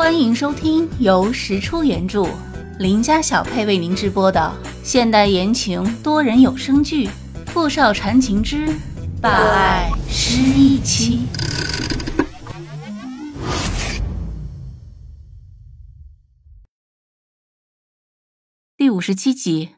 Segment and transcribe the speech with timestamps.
[0.00, 2.26] 欢迎收听由石出原著、
[2.78, 4.50] 林家小配为您直播的
[4.82, 7.06] 现代言情多人有声剧
[7.48, 8.66] 《富少缠情之
[9.20, 11.26] 霸爱失忆妻》
[18.78, 19.74] 第五十七集。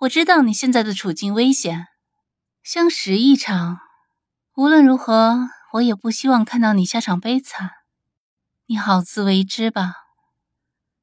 [0.00, 1.86] 我知道你现在的处境危险，
[2.62, 3.78] 相识一场，
[4.54, 7.77] 无论如何，我也不希望看到你下场悲惨。
[8.70, 9.94] 你好自为之吧。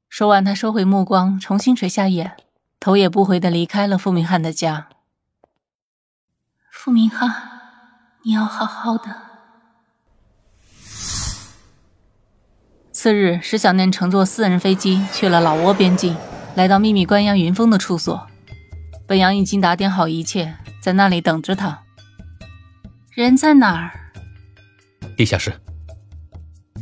[0.07, 2.37] 说完，他收回目光，重新垂下眼，
[2.79, 4.87] 头也不回的离开了傅明翰的家。
[6.71, 7.33] 傅明翰，
[8.23, 9.15] 你要好好的。
[12.91, 16.15] 次日，石小念乘坐私人飞机去了老挝边境，
[16.53, 18.27] 来到秘密关押云峰的处所。
[19.07, 21.81] 本阳已经打点好一切，在那里等着他。
[23.15, 24.13] 人在哪儿？
[25.17, 25.59] 地下室。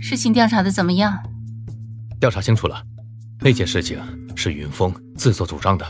[0.06, 1.18] 事情调查的怎么样？
[2.20, 2.84] 调查清楚了，
[3.40, 3.98] 那件事情
[4.36, 5.86] 是云峰自作主张的。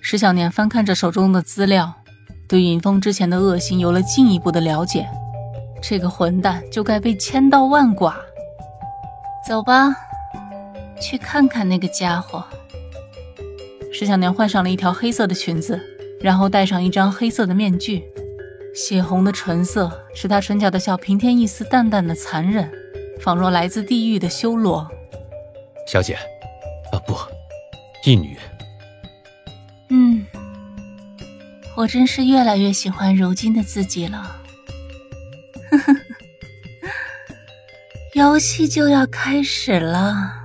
[0.00, 1.92] 石小年翻看着手中的资料，
[2.48, 5.06] 对云峰之前的恶行有了进一步的了解。
[5.82, 8.16] 这个混蛋就该被千刀万剐。
[9.46, 9.94] 走吧，
[10.98, 12.42] 去看看那个家伙。
[13.92, 15.78] 石小年换上了一条黑色的裙子，
[16.22, 18.02] 然后戴上一张黑色的面具，
[18.74, 22.72] 血红的唇色使他唇角的笑平添一丝淡淡的残忍。
[23.20, 24.86] 仿若来自地狱的修罗，
[25.86, 26.14] 小姐，
[26.92, 27.16] 啊不，
[28.04, 28.36] 义女。
[29.88, 30.26] 嗯，
[31.76, 34.36] 我真是越来越喜欢如今的自己了。
[35.70, 35.94] 呵呵，
[38.14, 40.42] 游戏就要开始了。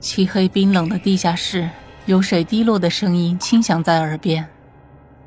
[0.00, 1.68] 漆黑冰冷的地下室，
[2.06, 4.48] 有水滴落的声音轻响在耳边。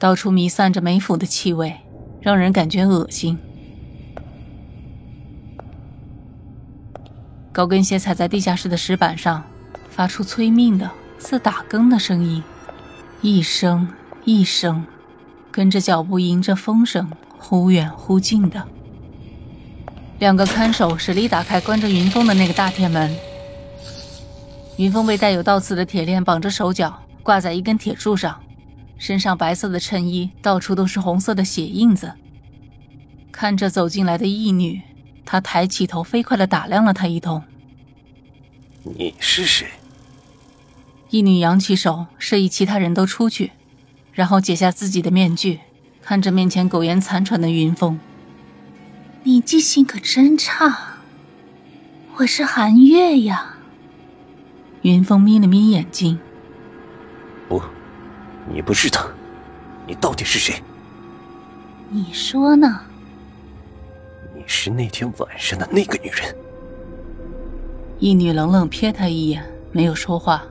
[0.04, 1.74] 到处弥散着霉腐的气味，
[2.20, 3.40] 让人感觉恶心。
[7.54, 9.42] 高跟鞋踩在地下室的石板上，
[9.90, 12.44] 发出催命的、似打更的声音，
[13.22, 13.88] 一声
[14.26, 14.86] 一声，
[15.50, 17.10] 跟着脚步迎着风声，
[17.40, 18.62] 忽远忽近的。
[20.20, 23.16] 两个看守使力打开关着云峰的那个大铁门。
[24.76, 28.38] 云峰被带有倒刺的铁链绑着手脚，挂在一根铁柱上。
[28.98, 32.14] 身上白色的衬衣，到处都是红色的血印子。
[33.32, 34.82] 看着走进来的义女，
[35.26, 37.44] 他抬起头，飞快的打量了她一通。
[38.84, 39.68] 你是谁？
[41.10, 43.52] 义女扬起手，示意其他人都出去，
[44.14, 45.60] 然后解下自己的面具，
[46.02, 48.00] 看着面前苟延残喘的云峰。
[49.24, 50.98] 你记性可真差。
[52.18, 53.56] 我是寒月呀。
[54.84, 56.20] 云峰眯了眯眼睛。
[57.50, 57.62] 不。
[58.48, 59.06] 你不是他，
[59.88, 60.62] 你到底是谁？
[61.90, 62.82] 你说呢？
[64.36, 66.36] 你是那天晚上的那个女人。
[68.00, 70.44] 一女冷冷瞥他一眼，没有说话。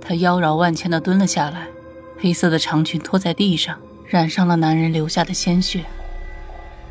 [0.00, 1.66] 她妖娆万千的蹲了下来，
[2.18, 5.84] 黑色的长裙拖在地上，染上了男人留下的鲜血。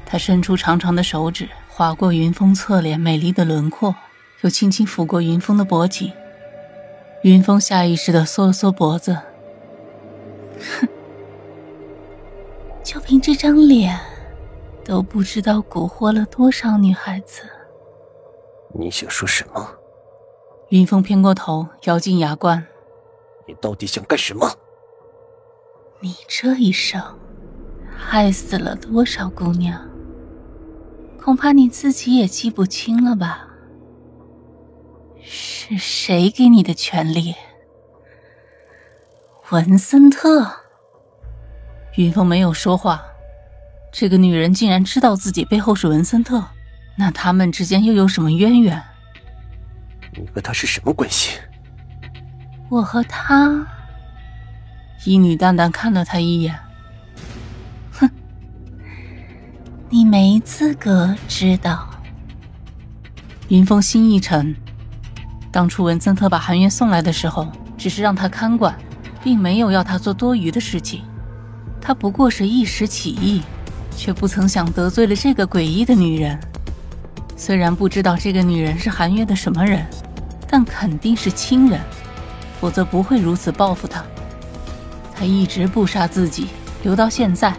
[0.06, 3.94] 她伸出长长的手指，划过云峰侧脸美丽的轮廓，
[4.42, 6.12] 又轻轻抚过云峰的脖颈。
[7.24, 9.18] 云峰下意识的缩了缩脖子。
[10.62, 10.88] 哼，
[12.84, 14.00] 就凭这张脸，
[14.84, 17.44] 都不知道蛊惑了多少女孩子。
[18.74, 19.76] 你想说什么？
[20.70, 22.66] 云峰偏过头，咬紧牙关。
[23.46, 24.50] 你到底想干什么？
[26.00, 27.02] 你这一生，
[27.96, 29.80] 害死了多少姑娘？
[31.22, 33.48] 恐怕你自己也记不清了吧？
[35.24, 37.36] 是谁给你的权利？
[39.52, 40.50] 文森特，
[41.98, 43.04] 云峰没有说话。
[43.92, 46.42] 这个女人竟然知道自己背后是文森特，
[46.96, 48.82] 那他们之间又有什么渊源？
[50.16, 51.38] 你和他是什么关系？
[52.70, 53.68] 我和他，
[55.04, 56.58] 一女淡淡看了他一眼，
[57.92, 58.10] 哼，
[59.90, 61.90] 你没资格知道。
[63.50, 64.56] 云峰心一沉，
[65.52, 68.74] 当初文森特把韩月送来的时候，只是让他看管。
[69.24, 71.02] 并没有要他做多余的事情，
[71.80, 73.42] 他不过是一时起意，
[73.96, 76.40] 却不曾想得罪了这个诡异的女人。
[77.36, 79.86] 虽然不知道这个女人是韩月的什么人，
[80.48, 81.80] 但肯定是亲人，
[82.60, 84.04] 否则不会如此报复他。
[85.16, 86.48] 他一直不杀自己，
[86.84, 87.54] 留到现在，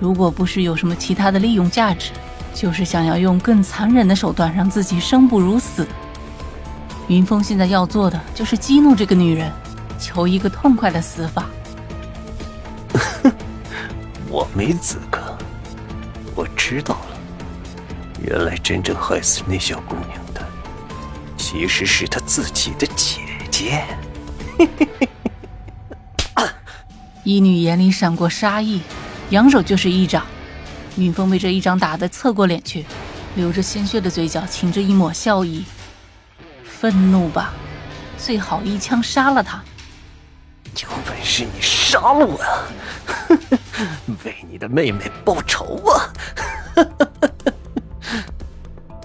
[0.00, 2.10] 如果不是有什么其他的利用价值，
[2.54, 5.86] 就是想要用更残忍的手段让自己生不如死。
[7.08, 9.50] 云峰现在要做的就是激怒这个女人。
[10.04, 11.46] 求一个痛快的死法。
[14.28, 15.18] 我没资格。
[16.34, 17.16] 我知道了，
[18.20, 20.46] 原来真正害死那小姑娘的，
[21.38, 23.82] 其实是她自己的姐姐。
[27.24, 28.82] 一女眼里闪过杀意，
[29.30, 30.26] 扬手就是一掌。
[30.96, 32.84] 云峰被这一掌打得侧过脸去，
[33.36, 35.64] 流着鲜血的嘴角噙着一抹笑意。
[36.64, 37.54] 愤怒吧，
[38.18, 39.62] 最好一枪杀了他。
[40.82, 42.64] 有本事你杀了我啊！
[44.24, 46.10] 为你的妹妹报仇啊！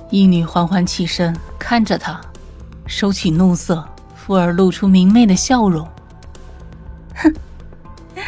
[0.10, 2.19] 一女缓缓起身，看着他，
[2.88, 5.88] 收起怒色，附而露出明媚的笑容。
[7.16, 7.33] 哼，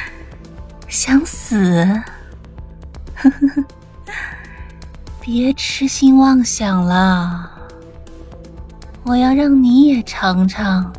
[0.87, 2.01] 想死？
[5.19, 7.51] 别痴心妄想了，
[9.03, 10.91] 我要让你也尝尝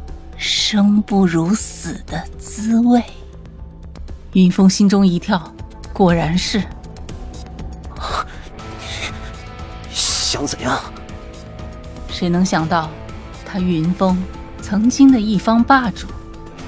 [0.42, 3.00] 生不如死的滋味。
[4.32, 5.40] 云峰心中一跳，
[5.92, 6.60] 果然是。
[9.94, 10.80] 想怎样？
[12.10, 12.90] 谁能想到，
[13.46, 14.20] 他云峰
[14.60, 16.08] 曾经的一方霸主，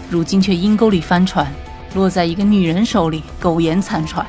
[0.09, 1.53] 如今却阴沟里翻船，
[1.95, 4.25] 落在一个女人手里，苟延残喘。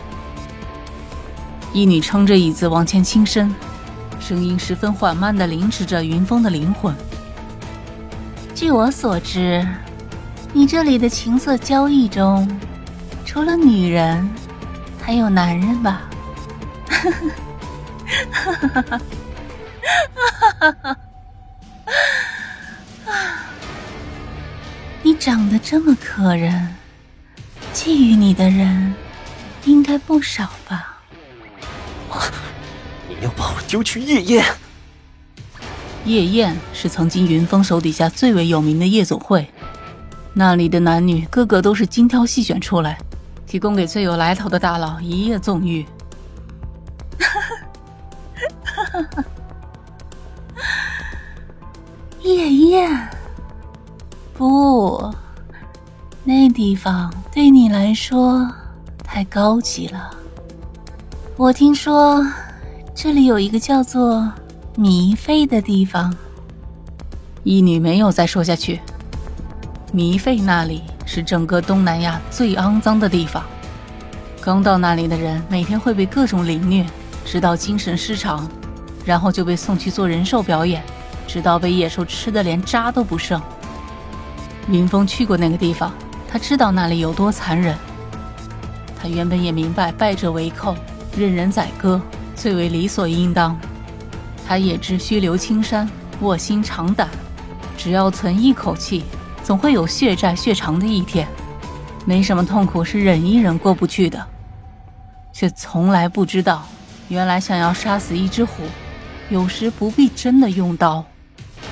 [1.72, 3.54] 一女撑着椅子往前倾身，
[4.20, 6.96] 声音十分缓慢地凌迟着云峰的灵魂。
[8.56, 9.68] 据我所知，
[10.54, 12.48] 你这里的情色交易中，
[13.26, 14.28] 除了女人，
[15.02, 16.04] 还有男人吧？
[16.88, 17.12] 哈
[18.62, 18.96] 哈哈哈
[20.62, 20.98] 哈哈哈！
[25.04, 26.74] 你长得这么可人，
[27.74, 28.96] 觊觎你的人
[29.66, 30.98] 应该不少吧？
[33.10, 34.46] 你要把我丢去夜宴？
[36.06, 39.50] 夜宴是曾经云峰手底下最为有名的夜总会，
[40.34, 42.98] 那里的男女个个都是精挑细选出来，
[43.48, 45.84] 提供给最有来头的大佬一夜纵欲。
[52.22, 53.10] 夜宴？
[54.34, 55.12] 不，
[56.24, 58.48] 那地方对你来说
[59.04, 60.12] 太高级了。
[61.36, 62.24] 我听说。
[62.98, 64.32] 这里有一个叫做
[64.78, 66.14] 糜费的地方。
[67.44, 68.82] 一女没有再说下去。
[69.94, 73.42] 糜费那里是整个东南亚最肮脏的地方。
[74.42, 76.86] 刚到那里的人每天会被各种凌虐，
[77.24, 78.46] 直到精神失常，
[79.06, 80.84] 然后就被送去做人兽表演，
[81.26, 83.42] 直到被野兽吃的连渣都不剩。
[84.70, 85.94] 云峰去过那个地方，
[86.28, 87.78] 他知道那里有多残忍。
[89.02, 90.76] 他原本也明白败者为寇，
[91.18, 92.02] 任人宰割。
[92.36, 93.58] 最为理所应当，
[94.48, 95.90] 他也知须留青山，
[96.22, 97.10] 卧薪尝胆。
[97.78, 99.04] 只要存一口气，
[99.44, 101.28] 总会有血债血偿的一天。
[102.06, 104.24] 没什么痛苦是忍一忍过不去的，
[105.34, 106.66] 却从来不知道，
[107.08, 108.64] 原来想要杀死一只虎，
[109.30, 111.04] 有时不必真的用刀，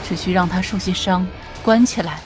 [0.07, 1.25] 只需让它受些伤，
[1.61, 2.19] 关起来，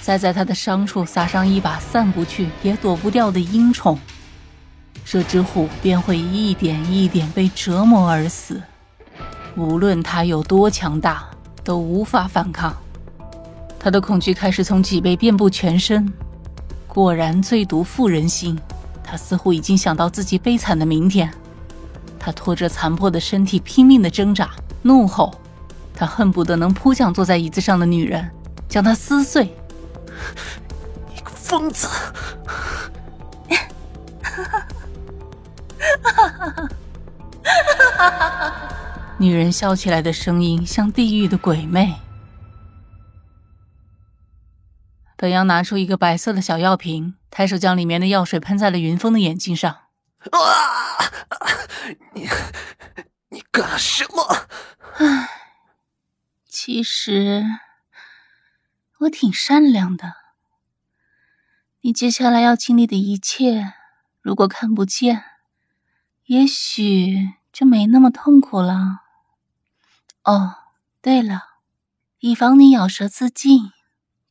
[0.00, 3.98] 再在它的伤处撒上一把散不去也躲不掉的阴虫。
[5.04, 8.60] 这只虎便会一点一点被折磨而死，
[9.56, 11.28] 无论他有多强大，
[11.62, 12.74] 都无法反抗。
[13.78, 16.10] 他的恐惧开始从脊背遍布全身。
[16.86, 18.58] 果然，最毒妇人心。
[19.04, 21.30] 他似乎已经想到自己悲惨的明天。
[22.18, 24.50] 他拖着残破的身体，拼命的挣扎，
[24.82, 25.34] 怒吼。
[25.94, 28.30] 他恨不得能扑向坐在椅子上的女人，
[28.68, 29.54] 将她撕碎。
[31.14, 31.86] 你个疯子！
[34.22, 34.66] 哈哈
[36.02, 36.28] 哈哈
[37.98, 38.61] 哈哈
[39.18, 41.94] 女人笑起来的声音像地狱的鬼魅。
[45.16, 49.70] 本阳拿出一个白色的小药瓶，抬手将里面的药水喷在了云峰的眼睛上。
[49.72, 50.40] 啊！
[52.14, 52.28] 你
[53.28, 54.48] 你干什么？
[54.96, 55.28] 唉，
[56.48, 57.44] 其实
[59.00, 60.14] 我挺善良的。
[61.82, 63.74] 你接下来要经历的一切，
[64.20, 65.22] 如果看不见，
[66.24, 69.01] 也许就没那么痛苦了。
[70.24, 70.54] 哦，
[71.00, 71.42] 对了，
[72.20, 73.72] 以防你咬舌自尽，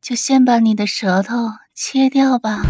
[0.01, 2.61] 就先把你的舌头切掉吧。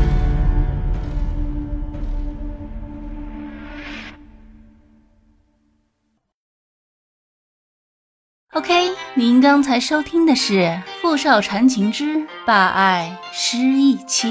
[8.54, 10.54] OK，您刚才收听的是
[11.00, 14.30] 《傅少缠情之霸爱失忆妻》。